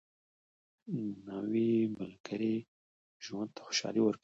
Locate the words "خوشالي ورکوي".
3.65-4.19